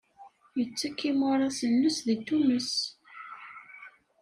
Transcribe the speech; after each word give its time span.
Yettekk 0.57 0.99
imuras-nnes 1.09 1.97
deg 2.07 2.19
Tunes. 2.27 2.71